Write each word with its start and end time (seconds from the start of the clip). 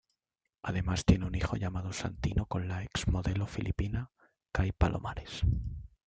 Además 0.63 1.05
tiene 1.05 1.27
un 1.27 1.35
hijo 1.35 1.57
llamado 1.57 1.93
Santino 1.93 2.47
con 2.47 2.67
la 2.67 2.81
ex-modelo 2.81 3.45
filipina, 3.45 4.09
Kai 4.51 4.71
Palomares. 4.71 5.43